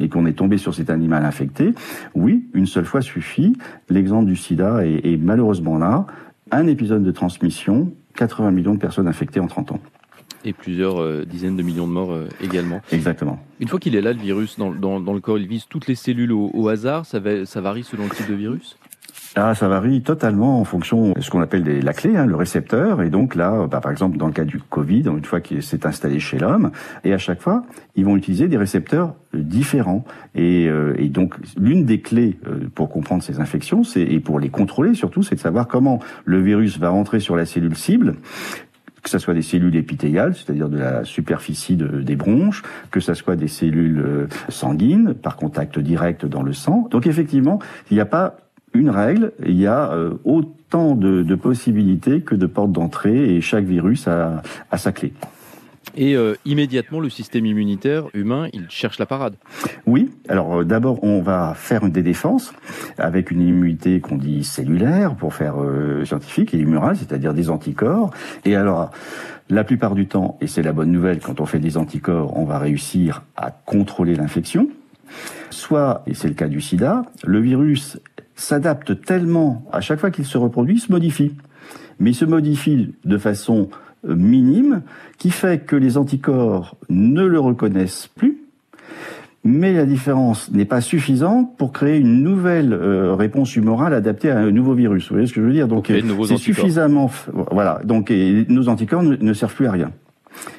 et 0.00 0.08
qu'on 0.08 0.26
est 0.26 0.32
tombé 0.32 0.58
sur 0.58 0.74
cet 0.74 0.90
animal 0.90 1.24
infecté, 1.24 1.74
oui, 2.14 2.44
une 2.54 2.66
seule 2.66 2.84
fois 2.84 3.00
suffit. 3.00 3.54
L'exemple 3.88 4.26
du 4.26 4.36
sida 4.36 4.86
est, 4.86 5.04
est, 5.04 5.16
malheureusement 5.16 5.78
là. 5.78 6.06
Un 6.52 6.66
épisode 6.68 7.02
de 7.02 7.10
transmission, 7.10 7.92
80 8.14 8.52
millions 8.52 8.74
de 8.74 8.78
personnes 8.78 9.08
infectées 9.08 9.40
en 9.40 9.48
30 9.48 9.72
ans. 9.72 9.80
Et 10.44 10.52
plusieurs 10.52 11.02
euh, 11.02 11.24
dizaines 11.24 11.56
de 11.56 11.62
millions 11.62 11.88
de 11.88 11.92
morts 11.92 12.12
euh, 12.12 12.28
également. 12.40 12.80
Exactement. 12.92 13.40
Une 13.58 13.66
fois 13.66 13.80
qu'il 13.80 13.96
est 13.96 14.00
là, 14.00 14.12
le 14.12 14.20
virus, 14.20 14.58
dans, 14.58 14.70
dans, 14.70 15.00
dans, 15.00 15.12
le 15.12 15.20
corps, 15.20 15.38
il 15.38 15.48
vise 15.48 15.66
toutes 15.68 15.88
les 15.88 15.96
cellules 15.96 16.30
au, 16.30 16.50
au 16.54 16.68
hasard. 16.68 17.04
Ça, 17.04 17.18
va, 17.18 17.44
ça 17.46 17.60
varie 17.60 17.82
selon 17.82 18.04
le 18.04 18.10
type 18.10 18.28
de 18.28 18.34
virus? 18.34 18.78
Ah, 19.38 19.54
ça 19.54 19.68
varie 19.68 20.00
totalement 20.00 20.58
en 20.58 20.64
fonction 20.64 21.12
de 21.12 21.20
ce 21.20 21.30
qu'on 21.30 21.42
appelle 21.42 21.84
la 21.84 21.92
clé, 21.92 22.16
hein, 22.16 22.24
le 22.24 22.36
récepteur. 22.36 23.02
Et 23.02 23.10
donc 23.10 23.34
là, 23.34 23.66
bah, 23.70 23.80
par 23.82 23.92
exemple, 23.92 24.16
dans 24.16 24.28
le 24.28 24.32
cas 24.32 24.44
du 24.44 24.58
Covid, 24.58 25.02
une 25.08 25.26
fois 25.26 25.42
qu'il 25.42 25.62
s'est 25.62 25.86
installé 25.86 26.20
chez 26.20 26.38
l'homme, 26.38 26.70
et 27.04 27.12
à 27.12 27.18
chaque 27.18 27.42
fois, 27.42 27.64
ils 27.96 28.06
vont 28.06 28.16
utiliser 28.16 28.48
des 28.48 28.56
récepteurs 28.56 29.14
euh, 29.34 29.40
différents. 29.40 30.06
Et, 30.34 30.68
euh, 30.68 30.94
et 30.96 31.10
donc, 31.10 31.34
l'une 31.58 31.84
des 31.84 32.00
clés 32.00 32.38
euh, 32.46 32.60
pour 32.74 32.88
comprendre 32.88 33.22
ces 33.22 33.38
infections, 33.38 33.82
et 33.94 34.20
pour 34.20 34.40
les 34.40 34.48
contrôler 34.48 34.94
surtout, 34.94 35.22
c'est 35.22 35.34
de 35.34 35.40
savoir 35.40 35.68
comment 35.68 36.00
le 36.24 36.40
virus 36.40 36.78
va 36.78 36.88
rentrer 36.88 37.20
sur 37.20 37.36
la 37.36 37.44
cellule 37.44 37.76
cible 37.76 38.14
que 39.02 39.10
ce 39.10 39.20
soit 39.20 39.34
des 39.34 39.42
cellules 39.42 39.76
épithéliales, 39.76 40.34
c'est-à-dire 40.34 40.68
de 40.68 40.78
la 40.78 41.04
superficie 41.04 41.76
de, 41.76 41.86
des 42.02 42.16
bronches, 42.16 42.64
que 42.90 42.98
ce 42.98 43.14
soit 43.14 43.36
des 43.36 43.46
cellules 43.46 44.26
sanguines 44.48 45.14
par 45.14 45.36
contact 45.36 45.78
direct 45.78 46.26
dans 46.26 46.42
le 46.42 46.52
sang. 46.52 46.88
Donc 46.90 47.06
effectivement, 47.06 47.60
il 47.88 47.94
n'y 47.94 48.00
a 48.00 48.04
pas 48.04 48.45
une 48.76 48.90
règle, 48.90 49.32
il 49.44 49.58
y 49.58 49.66
a 49.66 49.92
euh, 49.92 50.14
autant 50.24 50.94
de, 50.94 51.34
possibilités 51.34 52.20
que 52.20 52.34
de 52.34 52.46
portes 52.46 52.72
d'entrée 52.72 53.34
et 53.34 53.40
chaque 53.40 53.64
virus 53.64 54.08
a, 54.08 54.42
sa 54.76 54.92
clé. 54.92 55.12
Et 55.96 56.14
euh, 56.14 56.34
immédiatement, 56.44 57.00
le 57.00 57.08
système 57.08 57.46
immunitaire 57.46 58.04
humain, 58.12 58.48
il 58.52 58.66
cherche 58.68 58.98
la 58.98 59.06
parade. 59.06 59.34
Oui. 59.86 60.10
Alors 60.28 60.60
euh, 60.60 60.64
d'abord, 60.64 61.02
on 61.02 61.22
va 61.22 61.54
faire 61.54 61.88
des 61.88 62.02
défenses 62.02 62.52
avec 62.98 63.30
une 63.30 63.40
immunité 63.40 64.00
qu'on 64.00 64.16
dit 64.16 64.44
cellulaire 64.44 65.14
pour 65.14 65.34
faire 65.34 65.54
scientifique 66.04 66.52
et 66.54 66.58
humorale, 66.58 66.96
c'est-à-dire 66.96 67.32
des 67.32 67.48
anticorps. 67.48 68.10
Et 68.44 68.56
alors, 68.56 68.90
la 69.48 69.64
plupart 69.64 69.94
du 69.94 70.06
temps, 70.06 70.36
et 70.40 70.48
c'est 70.48 70.62
la 70.62 70.72
bonne 70.72 70.90
nouvelle, 70.90 71.20
quand 71.20 71.40
on 71.40 71.46
fait 71.46 71.60
des 71.60 71.76
anticorps, 71.76 72.36
on 72.36 72.44
va 72.44 72.58
réussir 72.58 73.22
à 73.36 73.50
contrôler 73.50 74.16
l'infection. 74.16 74.68
Soit, 75.66 76.04
et 76.06 76.14
c'est 76.14 76.28
le 76.28 76.34
cas 76.34 76.46
du 76.46 76.60
sida, 76.60 77.02
le 77.24 77.40
virus 77.40 77.98
s'adapte 78.36 79.00
tellement 79.04 79.64
à 79.72 79.80
chaque 79.80 79.98
fois 79.98 80.12
qu'il 80.12 80.24
se 80.24 80.38
reproduit, 80.38 80.76
il 80.76 80.80
se 80.80 80.92
modifie. 80.92 81.32
Mais 81.98 82.10
il 82.10 82.14
se 82.14 82.24
modifie 82.24 82.94
de 83.04 83.18
façon 83.18 83.68
euh, 84.08 84.14
minime, 84.14 84.82
qui 85.18 85.30
fait 85.30 85.66
que 85.66 85.74
les 85.74 85.96
anticorps 85.96 86.76
ne 86.88 87.24
le 87.24 87.40
reconnaissent 87.40 88.08
plus, 88.14 88.36
mais 89.42 89.72
la 89.72 89.86
différence 89.86 90.52
n'est 90.52 90.66
pas 90.66 90.80
suffisante 90.80 91.56
pour 91.56 91.72
créer 91.72 91.98
une 91.98 92.22
nouvelle 92.22 92.72
euh, 92.72 93.16
réponse 93.16 93.56
humorale 93.56 93.92
adaptée 93.92 94.30
à 94.30 94.38
un 94.38 94.52
nouveau 94.52 94.74
virus. 94.74 95.08
Vous 95.08 95.16
voyez 95.16 95.26
ce 95.26 95.32
que 95.32 95.40
je 95.40 95.46
veux 95.46 95.52
dire? 95.52 95.66
Donc 95.66 95.90
c'est 96.28 96.36
suffisamment 96.36 97.10
voilà. 97.50 97.80
Donc 97.82 98.12
nos 98.12 98.68
anticorps 98.68 99.02
ne 99.02 99.32
servent 99.32 99.54
plus 99.56 99.66
à 99.66 99.72
rien. 99.72 99.90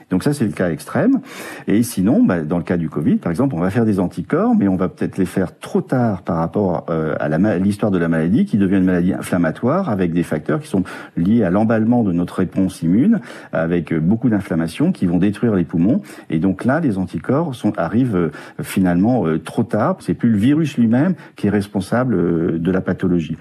Donc 0.10 0.24
ça, 0.24 0.34
c'est 0.34 0.46
le 0.46 0.52
cas 0.52 0.70
extrême. 0.70 1.20
Et 1.68 1.84
sinon, 1.84 2.24
bah, 2.24 2.42
dans 2.42 2.58
le 2.58 2.64
cas 2.64 2.78
du 2.78 2.90
Covid, 2.90 3.18
par 3.18 3.30
exemple, 3.30 3.56
on 3.56 3.60
va 3.60 3.70
faire 3.70 3.86
des 3.86 4.00
anticorps, 4.00 4.56
mais 4.56 4.68
on 4.68 4.76
va 4.76 4.88
peut-être 4.90 5.18
les 5.18 5.26
faire 5.26 5.58
trop 5.60 5.82
tard 5.82 6.22
par 6.22 6.38
rapport 6.38 6.86
euh, 6.90 7.16
à 7.20 7.28
l'histoire 7.58 7.92
de 7.92 7.98
la 7.98 8.08
maladie, 8.08 8.46
qui 8.46 8.58
devient 8.58 8.78
une 8.78 8.86
maladie 8.86 9.14
inflammatoire, 9.14 9.90
avec 9.90 10.14
des 10.14 10.24
facteurs 10.24 10.62
qui 10.62 10.68
sont 10.68 10.84
liés 11.18 11.44
à 11.44 11.50
l'emballement 11.50 12.04
de 12.04 12.12
notre 12.12 12.36
réponse 12.36 12.82
immune, 12.82 13.20
avec 13.52 13.92
euh, 13.92 14.00
beaucoup 14.00 14.30
d'inflammation 14.30 14.92
qui 14.92 15.06
vont 15.06 15.18
détruire 15.18 15.56
les 15.56 15.66
poumons. 15.66 16.02
Et 16.30 16.40
donc 16.40 16.64
là, 16.64 16.80
les 16.80 16.98
anticorps 16.98 17.56
sont, 17.56 17.78
arrivent 17.78 18.16
euh, 18.16 18.32
finalement 18.62 19.26
trop 19.44 19.64
tard. 19.64 19.98
C'est 20.00 20.14
plus 20.14 20.30
le 20.30 20.38
virus 20.38 20.78
lui-même 20.78 21.16
qui 21.36 21.48
est 21.48 21.50
responsable 21.50 22.60
de 22.60 22.72
la 22.72 22.82
pathologie. 22.82 23.38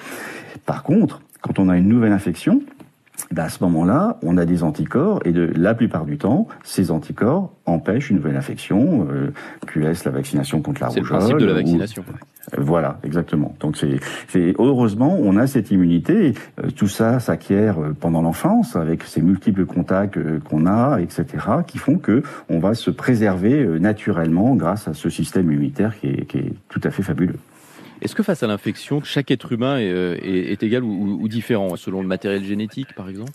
Par 0.64 0.83
contre, 0.83 1.21
quand 1.40 1.59
on 1.59 1.69
a 1.69 1.76
une 1.76 1.88
nouvelle 1.88 2.12
infection, 2.12 2.62
ben 3.31 3.45
à 3.45 3.49
ce 3.49 3.63
moment-là, 3.65 4.19
on 4.23 4.37
a 4.37 4.45
des 4.45 4.63
anticorps 4.63 5.21
et 5.25 5.33
de 5.33 5.51
la 5.57 5.75
plupart 5.75 6.05
du 6.05 6.19
temps, 6.19 6.47
ces 6.65 6.91
anticorps 6.91 7.53
empêchent 7.65 8.11
une 8.11 8.17
nouvelle 8.17 8.37
infection. 8.37 9.09
Euh, 9.11 9.33
QS, 9.67 10.05
la 10.05 10.13
vaccination 10.13 10.63
contre 10.63 10.83
la 10.83 10.89
rougeole. 10.89 11.05
C'est 11.05 11.13
le 11.13 11.19
principe 11.19 11.39
de 11.39 11.47
la 11.47 11.55
vaccination. 11.55 12.05
Euh, 12.55 12.57
voilà, 12.59 12.99
exactement. 13.03 13.55
Donc 13.61 13.77
c'est, 13.77 14.55
heureusement, 14.59 15.19
on 15.21 15.37
a 15.37 15.47
cette 15.47 15.71
immunité. 15.71 16.35
Euh, 16.63 16.71
tout 16.71 16.89
ça 16.89 17.19
s'acquiert 17.21 17.81
euh, 17.81 17.97
pendant 17.99 18.23
l'enfance 18.23 18.77
avec 18.77 19.03
ces 19.03 19.23
multiples 19.23 19.67
contacts 19.67 20.19
qu'on 20.45 20.67
a, 20.67 20.99
etc., 21.01 21.27
qui 21.67 21.79
font 21.79 21.99
que 21.99 22.23
on 22.49 22.59
va 22.59 22.75
se 22.75 22.91
préserver 22.91 23.67
naturellement 23.81 24.55
grâce 24.55 24.89
à 24.89 24.95
ce 24.95 25.11
système 25.11 25.51
immunitaire 25.51 25.99
qui 25.99 26.09
est, 26.09 26.27
qui 26.27 26.39
est 26.39 26.53
tout 26.69 26.81
à 26.85 26.91
fait 26.91 27.03
fabuleux. 27.03 27.37
Est-ce 28.03 28.15
que 28.15 28.23
face 28.23 28.43
à 28.43 28.47
l'infection, 28.47 29.03
chaque 29.03 29.31
être 29.31 29.53
humain 29.53 29.79
est, 29.79 29.91
euh, 29.91 30.57
égal 30.61 30.85
ou, 30.85 31.29
différent, 31.29 31.76
selon 31.76 32.03
le 32.03 32.09
matériel 32.09 32.45
génétique, 32.45 32.95
par 32.95 33.09
exemple? 33.09 33.33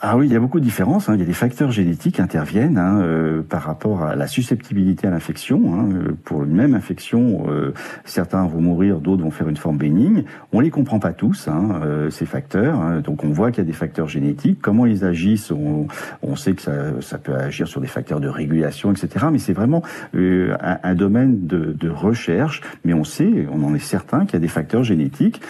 Ah 0.00 0.16
oui, 0.16 0.26
il 0.26 0.32
y 0.32 0.36
a 0.36 0.38
beaucoup 0.38 0.60
de 0.60 0.64
différences. 0.64 1.08
Hein. 1.08 1.14
Il 1.14 1.20
y 1.20 1.24
a 1.24 1.26
des 1.26 1.32
facteurs 1.32 1.72
génétiques 1.72 2.16
qui 2.16 2.22
interviennent 2.22 2.78
hein, 2.78 3.00
euh, 3.00 3.42
par 3.42 3.62
rapport 3.62 4.04
à 4.04 4.14
la 4.14 4.28
susceptibilité 4.28 5.08
à 5.08 5.10
l'infection. 5.10 5.74
Hein. 5.74 5.88
Euh, 5.92 6.16
pour 6.24 6.44
une 6.44 6.52
même 6.52 6.74
infection, 6.74 7.46
euh, 7.48 7.74
certains 8.04 8.46
vont 8.46 8.60
mourir, 8.60 9.00
d'autres 9.00 9.24
vont 9.24 9.32
faire 9.32 9.48
une 9.48 9.56
forme 9.56 9.76
bénigne. 9.76 10.22
On 10.52 10.60
les 10.60 10.70
comprend 10.70 11.00
pas 11.00 11.12
tous, 11.12 11.48
hein, 11.48 11.80
ces 12.10 12.26
facteurs. 12.26 13.02
Donc 13.02 13.24
on 13.24 13.30
voit 13.30 13.50
qu'il 13.50 13.58
y 13.64 13.66
a 13.66 13.70
des 13.70 13.72
facteurs 13.72 14.08
génétiques. 14.08 14.60
Comment 14.62 14.86
ils 14.86 15.04
agissent 15.04 15.50
on, 15.50 15.88
on 16.22 16.36
sait 16.36 16.52
que 16.52 16.62
ça, 16.62 17.00
ça, 17.00 17.18
peut 17.18 17.34
agir 17.34 17.66
sur 17.66 17.80
des 17.80 17.86
facteurs 17.86 18.20
de 18.20 18.28
régulation, 18.28 18.92
etc. 18.92 19.26
Mais 19.32 19.38
c'est 19.38 19.52
vraiment 19.52 19.82
un, 20.14 20.78
un, 20.82 20.94
domaine 20.94 21.46
de, 21.46 21.74
de, 21.78 21.88
recherche. 21.88 22.60
Mais 22.84 22.94
on 22.94 23.04
sait, 23.04 23.46
on 23.52 23.64
en 23.64 23.74
est 23.74 23.80
certain 23.80 24.24
qu'il 24.24 24.34
y 24.34 24.36
a 24.36 24.40
des 24.40 24.48
facteurs 24.48 24.84
génétiques. 24.84 25.40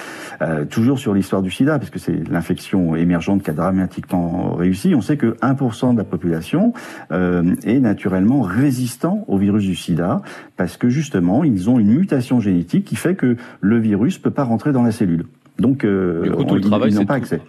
toujours 0.71 0.99
sur 0.99 1.15
l'histoire 1.15 1.43
du 1.43 1.51
SIDA, 1.51 1.79
parce 1.79 1.91
que 1.91 1.99
c'est 1.99 2.29
l'infection 2.29 2.97
émergente 2.97 3.43
qui 3.43 3.51
a 3.51 3.55
dramatiquement 3.55 4.38
réussi. 4.55 4.95
On 4.95 5.01
sait 5.01 5.17
que 5.17 5.37
1% 5.41 5.93
de 5.93 5.99
la 5.99 6.05
population 6.05 6.73
euh, 7.13 7.55
est 7.65 7.81
naturellement 7.81 8.43
résistant 8.43 9.25
au 9.29 9.39
virus 9.39 9.65
du 9.65 9.75
sida 9.75 10.23
parce 10.57 10.77
que 10.77 10.89
justement, 10.89 11.45
ils 11.45 11.71
ont 11.71 11.79
une 11.79 11.93
mutation 11.93 12.41
génétique 12.41 12.85
qui 12.85 12.97
fait 12.97 13.15
que 13.15 13.37
le 13.61 13.79
virus 13.79 14.19
peut 14.19 14.31
pas 14.31 14.45
rentrer 14.45 14.73
dans 14.73 14.83
la 14.83 14.93
cellule. 14.93 15.25
Donc, 15.59 15.85
euh, 15.85 16.23
du 16.23 16.31
coup, 16.31 16.45
tout 16.45 16.55
le 16.55 16.61
travail, 16.61 16.93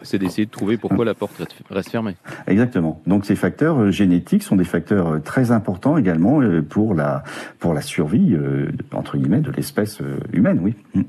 c'est 0.01 0.17
d'essayer 0.17 0.45
de 0.45 0.51
trouver 0.51 0.77
pourquoi 0.77 1.05
la 1.05 1.13
porte 1.13 1.33
reste 1.69 1.89
fermée. 1.89 2.15
Exactement. 2.47 3.01
Donc, 3.05 3.25
ces 3.25 3.35
facteurs 3.35 3.79
euh, 3.79 3.91
génétiques 3.91 4.41
sont 4.41 4.55
des 4.55 4.63
facteurs 4.63 5.13
euh, 5.13 5.19
très 5.19 5.51
importants 5.51 5.95
également 5.97 6.41
pour 6.69 6.95
la 6.95 7.23
pour 7.59 7.73
la 7.73 7.81
survie 7.81 8.35
entre 8.93 9.17
guillemets 9.17 9.41
de 9.41 9.51
l'espèce 9.51 10.01
humaine. 10.33 10.59
Oui. 10.63 11.05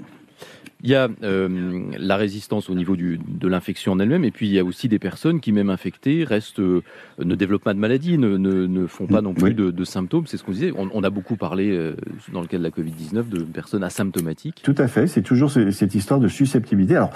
Mm. 0.81 0.85
Il 0.85 0.91
y 0.91 0.95
a 0.95 1.09
euh, 1.23 1.83
la 1.99 2.17
résistance 2.17 2.71
au 2.71 2.75
niveau 2.75 2.97
du, 2.97 3.21
de 3.27 3.49
l'infection 3.49 3.93
en 3.93 3.99
elle-même, 3.99 4.25
et 4.25 4.31
puis 4.31 4.49
il 4.49 4.53
y 4.53 4.59
a 4.59 4.65
aussi 4.65 4.89
des 4.89 4.99
personnes 4.99 5.41
qui, 5.41 5.53
même 5.53 5.71
infectées, 5.71 6.25
restent, 6.25 6.61
euh, 6.61 6.83
ne 7.19 7.35
développent 7.35 7.65
pas 7.65 7.75
de 7.75 7.79
maladie, 7.79 8.19
ne, 8.19 8.37
ne, 8.37 8.67
ne 8.67 8.87
font 8.87 9.07
pas 9.07 9.23
non 9.23 9.35
plus 9.35 9.55
de, 9.55 9.71
de, 9.71 9.85
symptômes. 9.85 10.27
C'est 10.27 10.37
ce 10.37 10.45
qu'on 10.45 10.53
disait. 10.53 10.73
On, 10.77 10.89
on, 10.93 11.03
a 11.03 11.11
beaucoup 11.11 11.37
parlé, 11.37 11.71
euh, 11.71 11.97
dans 12.33 12.41
le 12.41 12.47
cas 12.47 12.59
de 12.59 12.63
la 12.63 12.71
Covid-19, 12.71 13.29
de 13.29 13.43
personnes 13.43 13.85
asymptomatiques. 13.85 14.63
Tout 14.63 14.75
à 14.79 14.89
fait. 14.89 15.07
C'est 15.07 15.23
toujours 15.23 15.51
cette 15.51 15.95
histoire 15.95 16.21
de 16.21 16.29
susceptibilité. 16.29 16.97
Alors, 16.97 17.11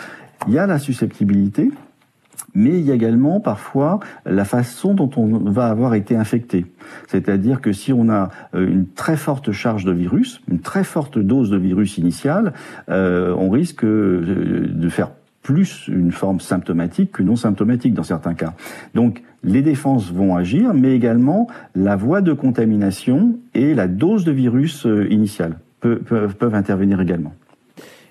il 0.49 0.55
y 0.55 0.59
a 0.59 0.67
la 0.67 0.79
susceptibilité, 0.79 1.71
mais 2.55 2.79
il 2.79 2.87
y 2.87 2.91
a 2.91 2.95
également 2.95 3.41
parfois 3.41 4.01
la 4.25 4.45
façon 4.45 4.95
dont 4.95 5.11
on 5.17 5.27
va 5.51 5.69
avoir 5.69 5.95
été 5.95 6.17
infecté. 6.17 6.67
C'est-à-dire 7.09 7.61
que 7.61 7.73
si 7.73 7.93
on 7.93 8.09
a 8.09 8.31
euh, 8.55 8.67
une 8.69 8.87
très 8.87 9.17
forte 9.17 9.53
charge 9.53 9.85
de 9.85 9.93
virus, 9.93 10.41
une 10.51 10.61
très 10.61 10.85
forte 10.85 11.19
dose 11.19 11.51
de 11.51 11.57
virus 11.57 11.99
initiale, 11.99 12.53
euh, 12.89 13.35
on 13.37 13.51
risque 13.51 13.85
euh, 13.85 14.69
de 14.69 14.89
faire 14.89 15.11
plus 15.43 15.89
une 15.89 16.13
forme 16.13 16.41
symptomatique 16.41 17.13
que 17.13 17.23
non 17.23 17.37
symptomatique 17.37 17.93
dans 17.93 18.03
certains 18.03 18.35
cas. 18.35 18.55
Donc 18.95 19.23
les 19.43 19.61
défenses 19.61 20.11
vont 20.11 20.37
agir, 20.37 20.73
mais 20.73 20.95
également 20.95 21.49
la 21.75 21.97
voie 21.97 22.23
de 22.23 22.33
contamination 22.33 23.37
et 23.53 23.75
la 23.75 23.87
dose 23.87 24.25
de 24.25 24.33
virus 24.33 24.87
initiale 25.11 25.59
peuvent 25.81 26.55
intervenir 26.55 26.99
également. 27.03 27.35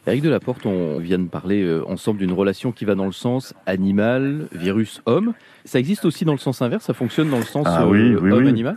Eric 0.06 0.22
Delaporte, 0.22 0.66
on 0.66 1.00
vient 1.00 1.20
de 1.20 1.28
parler 1.28 1.64
euh, 1.64 1.84
ensemble 1.88 2.20
d'une 2.20 2.34
relation 2.34 2.72
qui 2.72 2.84
va 2.84 2.94
dans 2.94 3.06
le 3.06 3.14
sens 3.14 3.54
animal, 3.66 4.48
virus, 4.52 5.02
homme. 5.06 5.34
Ça 5.64 5.80
existe 5.80 6.04
aussi 6.04 6.26
dans 6.26 6.34
le 6.34 6.40
sens 6.40 6.62
inverse, 6.62 6.86
ça 6.86 6.94
fonctionne 6.94 7.30
dans 7.30 7.38
le 7.38 7.46
sens 7.46 7.66
ah 7.70 7.84
euh, 7.84 8.18
homme-animal 8.18 8.76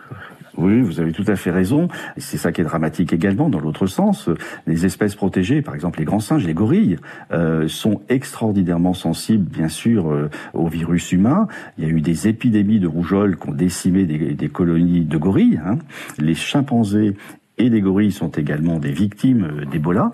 oui, 0.59 0.81
vous 0.81 1.01
avez 1.01 1.13
tout 1.13 1.25
à 1.27 1.37
fait 1.37 1.51
raison. 1.51 1.89
C'est 2.17 2.39
ça 2.39 2.51
qui 2.51 2.63
est 2.63 2.65
dramatique 2.65 3.13
également 3.13 3.51
dans 3.51 3.61
l'autre 3.61 3.87
sens. 3.87 4.31
Les 4.67 4.87
espèces 4.87 5.15
protégées, 5.15 5.63
par 5.63 5.75
exemple 5.75 5.99
les 5.99 6.05
grands 6.05 6.21
singes, 6.21 6.47
les 6.47 6.55
gorilles, 6.55 6.99
euh, 7.33 7.69
sont 7.69 8.01
extraordinairement 8.09 8.95
sensibles, 8.95 9.45
bien 9.45 9.69
sûr, 9.69 10.11
euh, 10.11 10.31
au 10.55 10.69
virus 10.69 11.13
humain. 11.13 11.47
Il 11.77 11.85
y 11.85 11.87
a 11.87 11.91
eu 11.91 12.01
des 12.01 12.29
épidémies 12.29 12.81
de 12.81 12.87
rougeole 12.87 13.37
qui 13.37 13.49
ont 13.49 13.53
décimé 13.53 14.05
des, 14.05 14.35
des 14.35 14.49
colonies 14.49 15.05
de 15.05 15.19
gorilles. 15.19 15.61
Hein. 15.65 15.79
Les 16.19 16.35
chimpanzés 16.35 17.15
et 17.59 17.69
les 17.69 17.81
gorilles 17.81 18.13
sont 18.13 18.31
également 18.31 18.79
des 18.79 18.93
victimes 18.93 19.45
euh, 19.45 19.65
d'Ebola. 19.65 20.13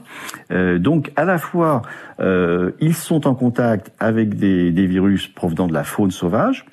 Euh, 0.51 0.79
donc 0.79 1.13
à 1.17 1.25
la 1.25 1.39
fois, 1.39 1.83
euh, 2.21 2.73
ils 2.81 2.95
sont 2.95 3.27
en 3.27 3.35
contact 3.35 3.93
avec 3.99 4.35
des, 4.35 4.71
des, 4.71 4.87
virus 4.87 5.29
provenant 5.29 5.67
de 5.67 5.73
la 5.73 5.85
faune 5.85 6.11
sauvage, 6.11 6.67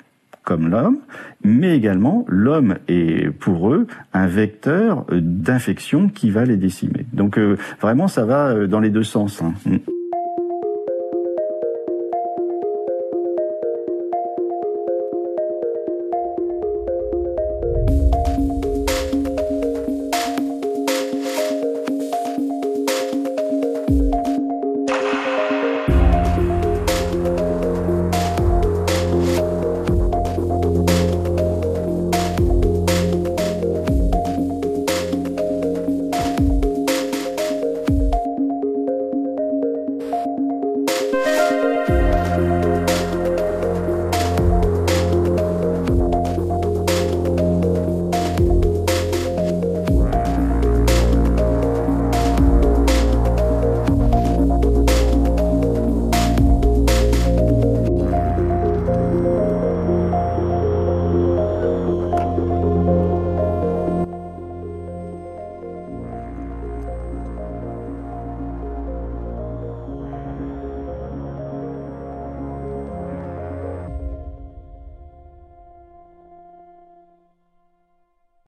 comme 0.44 0.68
l'homme, 0.68 0.98
mais 1.44 1.76
également 1.76 2.24
l'homme 2.28 2.76
est 2.88 3.30
pour 3.30 3.72
eux 3.72 3.86
un 4.12 4.26
vecteur 4.26 5.06
d'infection 5.10 6.08
qui 6.08 6.30
va 6.30 6.44
les 6.44 6.56
décimer. 6.56 7.06
Donc 7.12 7.38
vraiment, 7.80 8.08
ça 8.08 8.24
va 8.24 8.66
dans 8.66 8.80
les 8.80 8.90
deux 8.90 9.04
sens. 9.04 9.42
Hein. 9.42 9.54
Mm. 9.66 9.76